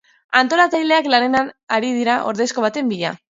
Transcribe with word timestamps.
Antolatzaileak 0.39 1.09
lanean 1.15 1.51
ari 1.77 1.93
dira 1.99 2.17
ordezko 2.33 2.67
baten 2.67 2.91
bila. 2.97 3.15